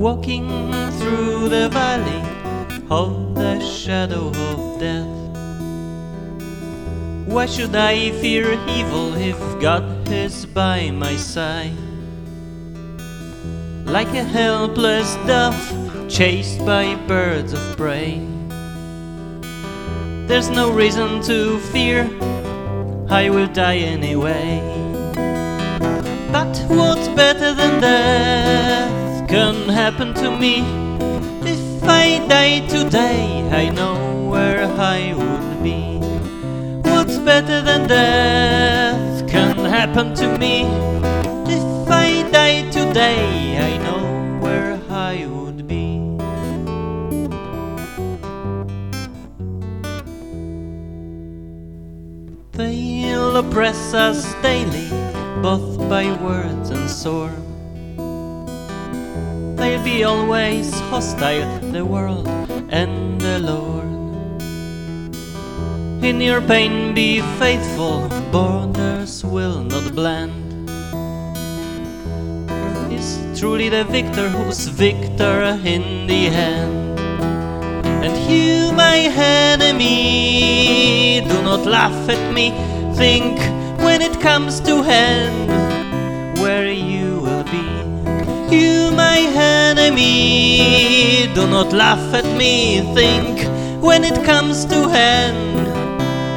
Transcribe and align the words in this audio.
Walking 0.00 0.48
through 0.92 1.50
the 1.50 1.68
valley 1.68 2.22
of 2.88 3.34
the 3.34 3.60
shadow 3.60 4.28
of 4.48 4.80
death. 4.80 5.06
Why 7.26 7.44
should 7.44 7.76
I 7.76 8.10
fear 8.12 8.54
evil 8.66 9.12
if 9.16 9.36
God 9.60 10.08
is 10.08 10.46
by 10.46 10.90
my 10.90 11.16
side? 11.16 11.76
Like 13.84 14.08
a 14.14 14.24
helpless 14.24 15.16
dove 15.26 15.60
chased 16.08 16.64
by 16.64 16.94
birds 17.06 17.52
of 17.52 17.60
prey. 17.76 18.26
There's 20.26 20.48
no 20.48 20.72
reason 20.72 21.20
to 21.24 21.58
fear, 21.74 22.08
I 23.10 23.28
will 23.28 23.48
die 23.48 23.80
anyway. 23.84 24.62
But 26.32 26.56
what's 26.70 27.08
better 27.08 27.52
than 27.52 27.82
death 27.82 28.59
can 29.30 29.68
happen 29.68 30.12
to 30.12 30.28
me? 30.28 30.64
If 31.48 31.84
I 31.84 32.18
die 32.26 32.66
today, 32.66 33.48
I 33.52 33.68
know 33.68 34.28
where 34.28 34.64
I 34.66 35.14
would 35.14 35.62
be. 35.62 35.98
What's 36.90 37.16
better 37.18 37.62
than 37.62 37.86
death 37.86 39.30
can 39.30 39.56
happen 39.58 40.16
to 40.16 40.36
me? 40.36 40.64
If 41.46 41.88
I 41.88 42.28
die 42.32 42.68
today, 42.70 43.56
I 43.56 43.78
know 43.78 44.40
where 44.40 44.80
I 44.90 45.26
would 45.26 45.68
be. 45.68 46.00
They'll 52.50 53.36
oppress 53.36 53.94
us 53.94 54.34
daily, 54.42 54.90
both 55.40 55.78
by 55.88 56.10
words 56.20 56.70
and 56.70 56.90
sword. 56.90 57.49
They'll 59.60 59.84
be 59.84 60.04
always 60.04 60.72
hostile, 60.88 61.60
the 61.70 61.84
world 61.84 62.26
and 62.70 63.20
the 63.20 63.38
Lord. 63.40 63.90
In 66.02 66.18
your 66.18 66.40
pain, 66.40 66.94
be 66.94 67.20
faithful, 67.38 68.08
borders 68.32 69.22
will 69.22 69.62
not 69.62 69.94
blend. 69.94 70.70
Is 72.90 73.20
truly 73.38 73.68
the 73.68 73.84
victor 73.84 74.30
who's 74.30 74.66
victor 74.66 75.42
in 75.62 76.06
the 76.06 76.28
end. 76.28 76.98
And 78.02 78.16
you, 78.32 78.72
my 78.72 78.96
enemy, 79.12 79.90
do 81.28 81.42
not 81.42 81.66
laugh 81.66 82.08
at 82.08 82.32
me. 82.32 82.50
Think 82.96 83.38
when 83.84 84.00
it 84.00 84.18
comes 84.22 84.58
to 84.60 84.82
hand 84.82 85.50
where 86.40 86.72
you 86.72 87.09
enemy, 89.90 91.32
do 91.34 91.46
not 91.46 91.72
laugh 91.72 92.14
at 92.14 92.24
me. 92.36 92.80
Think 92.94 93.40
when 93.82 94.04
it 94.04 94.24
comes 94.24 94.64
to 94.66 94.88
hand 94.88 95.66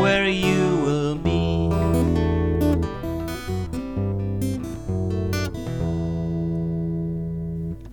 where 0.00 0.26
you 0.26 0.76
will 0.86 1.14
be. 1.16 1.70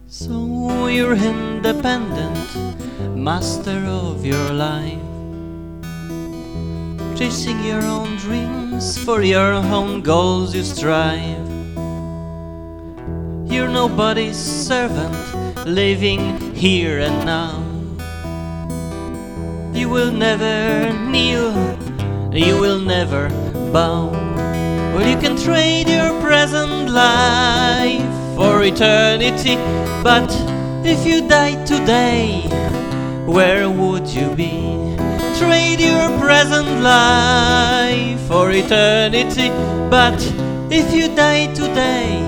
So 0.07 0.87
you're 0.87 1.15
independent, 1.15 2.55
master 3.15 3.79
of 3.87 4.25
your 4.25 4.53
life. 4.53 4.99
Chasing 7.17 7.63
your 7.63 7.83
own 7.83 8.15
dreams, 8.17 8.97
for 9.03 9.21
your 9.21 9.53
own 9.53 10.01
goals 10.01 10.55
you 10.55 10.63
strive. 10.63 11.60
You're 13.51 13.67
nobody's 13.67 14.37
servant, 14.37 15.13
living 15.67 16.55
here 16.55 16.99
and 16.99 17.25
now. 17.25 17.59
You 19.77 19.89
will 19.89 20.13
never 20.13 20.93
kneel, 21.09 21.51
you 22.31 22.57
will 22.57 22.79
never 22.79 23.27
bow. 23.73 24.09
Well, 24.93 25.05
you 25.05 25.17
can 25.17 25.35
trade 25.35 25.89
your 25.89 26.17
present 26.21 26.91
life 26.91 28.01
for 28.37 28.63
eternity, 28.63 29.57
but 30.01 30.31
if 30.85 31.05
you 31.05 31.27
die 31.27 31.61
today, 31.65 32.43
where 33.25 33.69
would 33.69 34.07
you 34.07 34.33
be? 34.33 34.95
Trade 35.37 35.81
your 35.81 36.07
present 36.19 36.81
life 36.81 38.21
for 38.29 38.49
eternity, 38.51 39.49
but 39.89 40.19
if 40.71 40.93
you 40.93 41.13
die 41.13 41.53
today, 41.53 42.20